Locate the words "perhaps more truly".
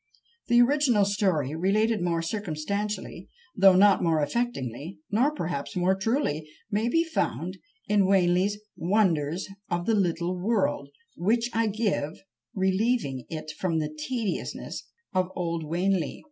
5.31-6.49